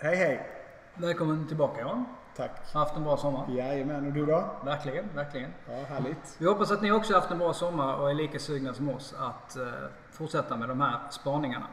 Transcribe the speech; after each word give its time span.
Hej 0.00 0.16
hej! 0.16 0.48
Välkommen 0.94 1.48
tillbaka 1.48 1.80
Jan. 1.80 2.04
Tack. 2.36 2.50
Haft 2.74 2.96
en 2.96 3.04
bra 3.04 3.16
sommar? 3.16 3.46
Jajamän, 3.50 4.06
och 4.06 4.12
du 4.12 4.26
då? 4.26 4.44
Verkligen, 4.64 5.04
verkligen. 5.14 5.54
Ja, 5.66 5.72
härligt. 5.88 6.36
Vi 6.38 6.46
hoppas 6.46 6.70
att 6.70 6.82
ni 6.82 6.92
också 6.92 7.14
haft 7.14 7.30
en 7.30 7.38
bra 7.38 7.52
sommar 7.52 7.96
och 7.96 8.10
är 8.10 8.14
lika 8.14 8.38
sugna 8.38 8.74
som 8.74 8.88
oss 8.88 9.14
att 9.18 9.56
eh, 9.56 9.66
fortsätta 10.10 10.56
med 10.56 10.68
de 10.68 10.80
här 10.80 10.98
spaningarna. 11.10 11.66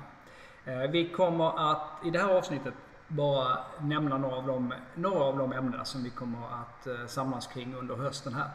Eh, 0.66 0.80
vi 0.80 1.10
kommer 1.10 1.72
att 1.72 2.06
i 2.06 2.10
det 2.10 2.20
här 2.20 2.38
avsnittet 2.38 2.74
bara 3.08 3.58
nämna 3.82 4.18
några 4.18 4.36
av 4.36 4.48
de, 4.48 4.74
några 4.96 5.24
av 5.24 5.38
de 5.38 5.54
ämnena 5.54 5.86
som 5.86 6.04
vi 6.04 6.10
kommer 6.10 6.40
att 6.40 6.88
eh, 6.88 7.06
samlas 7.08 7.48
kring 7.48 7.76
under 7.76 7.96
hösten 7.96 8.34
här. 8.34 8.50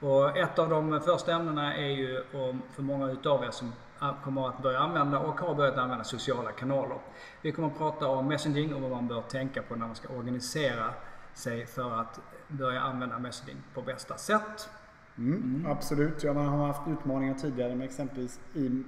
Och 0.00 0.36
ett 0.36 0.58
av 0.58 0.68
de 0.68 1.00
första 1.00 1.32
ämnena 1.32 1.76
är 1.76 1.88
ju 1.88 2.24
om, 2.32 2.62
för 2.72 2.82
många 2.82 3.10
utav 3.10 3.44
er 3.44 3.50
som 3.50 3.72
kommer 4.24 4.48
att 4.48 4.62
börja 4.62 4.78
använda 4.78 5.18
och 5.18 5.40
har 5.40 5.54
börjat 5.54 5.78
använda 5.78 6.04
sociala 6.04 6.52
kanaler. 6.52 6.98
Vi 7.42 7.52
kommer 7.52 7.68
att 7.68 7.78
prata 7.78 8.08
om 8.08 8.28
messaging 8.28 8.74
och 8.74 8.80
vad 8.80 8.90
man 8.90 9.08
bör 9.08 9.22
tänka 9.22 9.62
på 9.62 9.76
när 9.76 9.86
man 9.86 9.96
ska 9.96 10.08
organisera 10.08 10.94
sig 11.34 11.66
för 11.66 12.00
att 12.00 12.20
börja 12.48 12.80
använda 12.80 13.18
messaging 13.18 13.56
på 13.74 13.82
bästa 13.82 14.16
sätt. 14.16 14.70
Mm, 15.18 15.42
mm. 15.42 15.72
Absolut, 15.72 16.24
ja, 16.24 16.32
man 16.32 16.46
har 16.46 16.66
haft 16.66 16.88
utmaningar 16.88 17.34
tidigare 17.34 17.74
med 17.74 17.84
exempelvis 17.84 18.40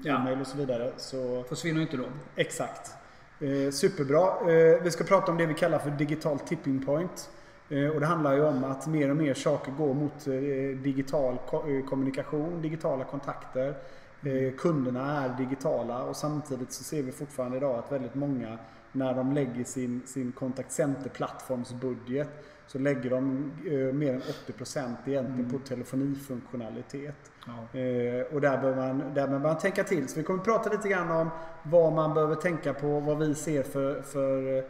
e-mail 0.06 0.41
och 0.41 0.46
så 0.46 0.56
vidare. 0.56 0.92
Så... 0.96 1.44
Försvinner 1.48 1.80
inte 1.80 1.96
då? 1.96 2.05
Exakt. 2.36 3.03
Eh, 3.40 3.70
superbra. 3.70 4.52
Eh, 4.52 4.82
vi 4.82 4.90
ska 4.90 5.04
prata 5.04 5.32
om 5.32 5.38
det 5.38 5.46
vi 5.46 5.54
kallar 5.54 5.78
för 5.78 5.90
digital 5.90 6.38
tipping 6.38 6.84
point. 6.84 7.30
Eh, 7.68 7.88
och 7.88 8.00
det 8.00 8.06
handlar 8.06 8.34
ju 8.34 8.44
om 8.44 8.64
att 8.64 8.86
mer 8.86 9.10
och 9.10 9.16
mer 9.16 9.34
saker 9.34 9.72
går 9.72 9.94
mot 9.94 10.26
eh, 10.26 10.82
digital 10.82 11.38
ko 11.50 11.56
eh, 11.56 11.84
kommunikation, 11.84 12.62
digitala 12.62 13.04
kontakter. 13.04 13.74
Eh, 14.22 14.54
kunderna 14.58 15.24
är 15.24 15.28
digitala 15.38 16.02
och 16.02 16.16
samtidigt 16.16 16.72
så 16.72 16.84
ser 16.84 17.02
vi 17.02 17.12
fortfarande 17.12 17.56
idag 17.56 17.78
att 17.78 17.92
väldigt 17.92 18.14
många 18.14 18.58
när 18.95 19.14
de 19.14 19.33
lägger 19.33 19.64
sin, 19.64 20.03
sin 20.06 20.33
contact 20.33 20.73
center-plattformsbudget 20.73 22.28
så 22.67 22.78
lägger 22.78 23.11
de 23.11 23.53
eh, 23.67 23.95
mer 23.95 24.12
än 24.14 24.20
80% 24.20 24.95
egentligen 25.06 25.27
mm. 25.27 25.50
på 25.50 25.59
telefonifunktionalitet. 25.59 27.31
Ja. 27.47 27.78
Eh, 27.81 28.34
och 28.34 28.41
där 28.41 28.59
behöver, 28.59 28.77
man, 28.77 28.98
där 28.98 29.27
behöver 29.27 29.39
man 29.39 29.59
tänka 29.59 29.84
till. 29.84 30.09
Så 30.09 30.19
vi 30.19 30.25
kommer 30.25 30.39
att 30.39 30.45
prata 30.45 30.70
lite 30.70 30.89
grann 30.89 31.11
om 31.11 31.31
vad 31.62 31.92
man 31.92 32.15
behöver 32.15 32.34
tänka 32.34 32.75
på, 32.75 33.00
vad 33.00 33.19
vi 33.19 33.34
ser 33.34 33.62
för, 33.62 34.03
för, 34.03 34.65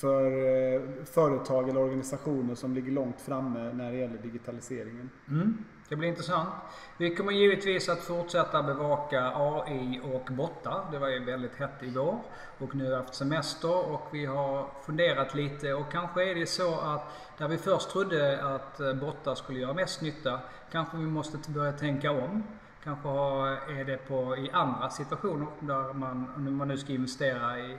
för 0.00 0.26
eh, 0.26 0.80
företag 1.04 1.68
eller 1.68 1.80
organisationer 1.80 2.54
som 2.54 2.74
ligger 2.74 2.92
långt 2.92 3.20
framme 3.20 3.72
när 3.72 3.92
det 3.92 3.98
gäller 3.98 4.18
digitaliseringen. 4.18 5.10
Mm. 5.28 5.64
Det 5.88 5.96
blir 5.96 6.08
intressant. 6.08 6.48
Vi 6.96 7.16
kommer 7.16 7.32
givetvis 7.32 7.88
att 7.88 8.00
fortsätta 8.00 8.62
bevaka 8.62 9.32
AI 9.34 10.00
och 10.04 10.32
bottar. 10.32 10.86
Det 10.92 10.98
var 10.98 11.08
ju 11.08 11.24
väldigt 11.24 11.54
hett 11.54 11.82
igår. 11.82 12.18
Och 12.58 12.74
nu 12.74 12.84
har 12.84 12.90
vi 12.90 12.96
haft 12.96 13.14
semester 13.14 13.92
och 13.92 14.08
vi 14.12 14.26
har 14.26 14.68
funderat 14.86 15.34
lite 15.34 15.74
och 15.74 15.92
kanske 15.92 16.30
är 16.30 16.34
det 16.34 16.46
så 16.46 16.80
att 16.80 17.02
där 17.38 17.48
vi 17.48 17.58
först 17.58 17.90
trodde 17.90 18.44
att 18.54 18.80
eh, 18.80 18.94
Botta 18.94 19.06
bottar 19.06 19.34
skulle 19.34 19.60
göra 19.60 19.74
mest 19.74 20.02
nytta, 20.02 20.40
kanske 20.72 20.96
vi 20.96 21.06
måste 21.06 21.50
börja 21.50 21.72
tänka 21.72 22.10
om. 22.10 22.42
Kanske 22.84 23.08
eh, 23.08 23.78
är 23.78 23.84
det 23.84 23.96
på, 23.96 24.36
i 24.36 24.50
andra 24.52 24.90
situationer 24.90 25.46
där 25.60 25.92
man, 25.92 26.32
om 26.36 26.56
man 26.56 26.68
nu 26.68 26.76
ska 26.76 26.92
investera 26.92 27.58
i, 27.58 27.72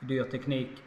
i 0.00 0.04
dyr 0.04 0.24
teknik, 0.24 0.82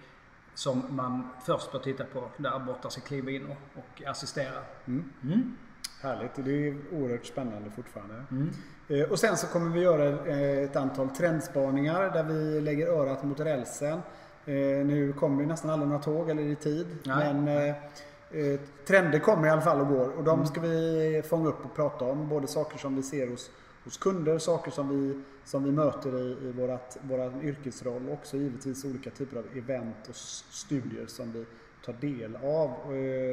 som 0.56 0.84
man 0.90 1.30
först 1.46 1.72
bör 1.72 1.80
titta 1.80 2.04
på 2.04 2.30
där 2.38 2.60
bottar 2.60 2.90
ska 2.90 3.02
kliva 3.02 3.32
in 3.32 3.46
och, 3.46 3.80
och 3.80 4.08
assistera. 4.08 4.60
Mm. 4.86 5.04
Mm. 5.24 5.58
Härligt, 6.02 6.32
det 6.36 6.68
är 6.68 6.76
oerhört 6.92 7.26
spännande 7.26 7.72
fortfarande. 7.76 8.24
Mm. 8.32 8.50
Eh, 8.88 9.12
och 9.12 9.20
sen 9.20 9.38
så 9.38 9.48
kommer 9.48 9.70
vi 9.70 9.80
göra 9.80 10.28
eh, 10.28 10.64
ett 10.64 10.76
antal 10.76 11.10
trendspaningar 11.10 12.10
där 12.14 12.24
vi 12.24 12.62
lägger 12.62 12.88
örat 12.88 13.24
mot 13.24 13.40
rälsen. 13.40 14.02
Eh, 14.46 14.56
nu 14.86 15.14
kommer 15.20 15.42
ju 15.42 15.48
nästan 15.48 15.72
aldrig 15.72 15.90
några 15.90 16.04
tåg 16.04 16.30
eller 16.30 16.44
i 16.44 16.56
tid. 16.56 16.88
Nej. 17.04 17.34
Men 17.34 17.74
trender 18.88 19.20
kommer 19.20 19.48
i 19.48 19.50
alla 19.50 19.62
fall 19.62 19.82
och 19.82 19.88
går 19.88 20.10
och 20.18 20.24
de 20.24 20.34
mm. 20.34 20.46
ska 20.46 20.62
vi 20.62 21.24
fånga 21.30 21.50
upp 21.50 21.66
och 21.66 21.76
prata 21.76 22.06
om. 22.06 22.30
Både 22.30 22.48
saker 22.48 22.78
som 22.78 22.96
vi 22.96 23.04
ser 23.04 23.28
hos, 23.28 23.50
hos 23.84 23.98
kunder, 23.98 24.38
saker 24.38 24.72
som 24.72 24.90
vi, 24.90 25.22
som 25.46 25.64
vi 25.64 25.72
möter 25.72 26.20
i, 26.20 26.48
i 26.48 26.52
vårat, 26.52 26.98
våra 27.02 27.42
yrkesroll 27.42 28.08
och 28.08 28.14
också 28.14 28.38
givetvis 28.38 28.86
olika 28.86 29.10
typer 29.10 29.38
av 29.38 29.46
event 29.56 30.10
och 30.10 30.16
studier 30.16 31.06
som 31.08 31.32
vi 31.32 31.46
tar 31.86 31.94
del 31.94 32.36
av. 32.36 32.70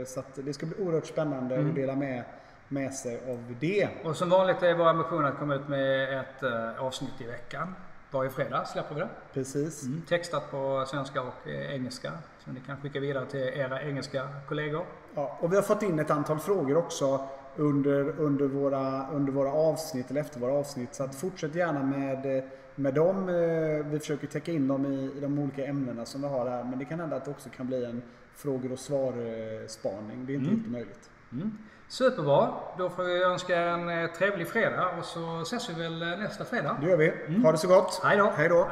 Så 0.06 0.22
det 0.34 0.52
ska 0.52 0.66
bli 0.66 0.76
oerhört 0.78 1.06
spännande 1.06 1.54
mm. 1.54 1.68
att 1.68 1.74
dela 1.74 1.94
med 1.96 2.24
med 2.68 2.94
sig 2.94 3.20
av 3.30 3.54
det. 3.60 3.88
Och 4.04 4.16
som 4.16 4.30
vanligt 4.30 4.62
är 4.62 4.74
vår 4.74 4.88
ambition 4.88 5.24
att 5.24 5.38
komma 5.38 5.54
ut 5.54 5.68
med 5.68 6.20
ett 6.20 6.42
uh, 6.42 6.84
avsnitt 6.84 7.20
i 7.20 7.24
veckan. 7.24 7.74
Varje 8.10 8.30
fredag 8.30 8.64
släpper 8.64 8.94
vi 8.94 9.00
det. 9.00 9.08
Precis. 9.32 9.82
Mm, 9.82 10.02
textat 10.02 10.50
på 10.50 10.84
svenska 10.86 11.22
och 11.22 11.48
eh, 11.48 11.74
engelska. 11.74 12.12
Så 12.44 12.50
ni 12.50 12.60
kan 12.60 12.76
skicka 12.76 13.00
vidare 13.00 13.26
till 13.26 13.40
era 13.40 13.82
engelska 13.82 14.28
kollegor. 14.48 14.84
Ja, 15.14 15.38
och 15.40 15.52
vi 15.52 15.56
har 15.56 15.62
fått 15.62 15.82
in 15.82 15.98
ett 15.98 16.10
antal 16.10 16.38
frågor 16.38 16.76
också 16.76 17.28
under, 17.58 18.20
under, 18.20 18.46
våra, 18.46 19.10
under 19.12 19.32
våra 19.32 19.52
avsnitt 19.52 20.10
eller 20.10 20.20
efter 20.20 20.40
våra 20.40 20.52
avsnitt. 20.52 20.94
Så 20.94 21.04
att 21.04 21.14
fortsätt 21.14 21.54
gärna 21.54 21.82
med, 21.82 22.42
med 22.74 22.94
dem. 22.94 23.28
Eh, 23.28 23.86
vi 23.86 23.98
försöker 23.98 24.26
täcka 24.26 24.52
in 24.52 24.68
dem 24.68 24.86
i, 24.86 25.18
i 25.18 25.20
de 25.20 25.38
olika 25.38 25.66
ämnena 25.66 26.04
som 26.04 26.22
vi 26.22 26.28
har 26.28 26.50
här. 26.50 26.64
Men 26.64 26.78
det 26.78 26.84
kan 26.84 27.00
hända 27.00 27.16
att 27.16 27.24
det 27.24 27.30
också 27.30 27.48
kan 27.48 27.66
bli 27.66 27.84
en 27.84 28.02
frågor 28.34 28.72
och 28.72 28.78
svar-spaning. 28.78 30.26
Det 30.26 30.32
är 30.32 30.34
inte 30.34 30.48
mm. 30.48 30.60
helt 30.60 30.72
möjligt. 30.72 31.10
Mm. 31.32 31.58
Superbra. 31.88 32.54
Då 32.78 32.90
får 32.90 33.04
vi 33.04 33.22
önska 33.22 33.60
en 33.60 33.88
eh, 33.88 34.10
trevlig 34.10 34.48
fredag 34.48 34.90
och 34.98 35.04
så 35.04 35.40
ses 35.40 35.70
vi 35.70 35.82
väl 35.82 36.02
eh, 36.02 36.08
nästa 36.08 36.44
fredag. 36.44 36.76
Det 36.80 36.90
gör 36.90 36.96
vi. 36.96 37.12
Mm. 37.26 37.44
Ha 37.44 37.52
det 37.52 37.58
så 37.58 37.68
gott. 37.68 38.00
Hej 38.04 38.16
då. 38.16 38.32
Hej 38.36 38.48
då. 38.48 38.68